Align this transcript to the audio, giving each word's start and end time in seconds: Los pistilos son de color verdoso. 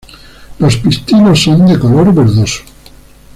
Los 0.57 0.77
pistilos 0.77 1.43
son 1.43 1.67
de 1.67 1.77
color 1.77 2.11
verdoso. 2.11 2.63